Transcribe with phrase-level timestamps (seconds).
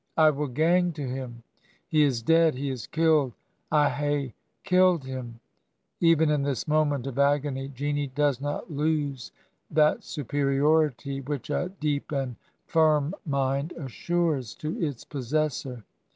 [0.17, 1.43] I tmll gang to him!
[1.87, 3.33] He is dead— he is kill^—
[3.71, 5.39] I hae killed him
[6.01, 9.31] I' Even in this moment of agony Jeanie did not lose
[9.69, 12.35] that superiority which a deep and
[12.65, 15.83] firm mind assures to its possessor.